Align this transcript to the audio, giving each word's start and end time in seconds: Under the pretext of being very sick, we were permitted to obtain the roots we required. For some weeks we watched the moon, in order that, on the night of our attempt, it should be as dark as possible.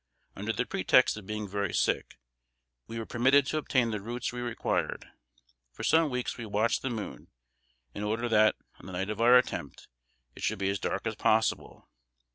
Under 0.35 0.51
the 0.51 0.65
pretext 0.65 1.15
of 1.17 1.27
being 1.27 1.47
very 1.47 1.71
sick, 1.75 2.17
we 2.87 2.97
were 2.97 3.05
permitted 3.05 3.45
to 3.45 3.59
obtain 3.59 3.91
the 3.91 4.01
roots 4.01 4.33
we 4.33 4.41
required. 4.41 5.05
For 5.73 5.83
some 5.83 6.09
weeks 6.09 6.37
we 6.39 6.45
watched 6.47 6.81
the 6.81 6.89
moon, 6.89 7.27
in 7.93 8.01
order 8.01 8.27
that, 8.27 8.55
on 8.79 8.87
the 8.87 8.93
night 8.93 9.11
of 9.11 9.21
our 9.21 9.37
attempt, 9.37 9.87
it 10.33 10.41
should 10.41 10.57
be 10.57 10.71
as 10.71 10.79
dark 10.79 11.05
as 11.05 11.13
possible. 11.17 11.87